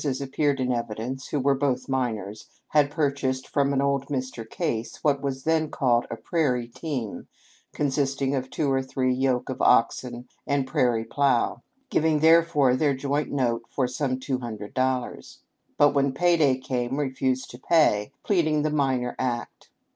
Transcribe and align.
as 0.03 0.19
appeared 0.19 0.59
in 0.59 0.71
evidence 0.71 1.27
(who 1.27 1.39
were 1.39 1.53
both 1.53 1.87
minors), 1.87 2.49
had 2.69 2.89
purchased 2.89 3.47
from 3.47 3.71
an 3.71 3.83
old 3.83 4.07
Mr. 4.07 4.49
Case 4.49 4.95
what 5.03 5.21
was 5.21 5.43
then 5.43 5.69
called 5.69 6.07
a" 6.09 6.15
prairie 6.31 6.67
team," 6.67 7.27
consisting 7.71 8.33
of 8.33 8.49
two 8.49 8.71
or 8.71 8.81
three 8.81 9.13
yoke 9.13 9.47
of 9.47 9.61
oxen 9.61 10.27
and 10.47 10.65
prairie 10.65 11.05
plow, 11.05 11.61
giving 11.91 12.17
therefor 12.19 12.75
their 12.75 12.95
joint 12.95 13.31
note 13.31 13.61
for 13.69 13.87
some 13.87 14.19
two 14.19 14.39
hundred 14.39 14.73
dollars; 14.73 15.41
but 15.77 15.93
when 15.93 16.13
pay 16.15 16.35
day 16.35 16.57
came 16.57 16.97
refused 16.97 17.51
to 17.51 17.59
pay, 17.59 18.11
pleading 18.23 18.63
the 18.63 18.71
minor 18.71 19.15
act. 19.19 19.69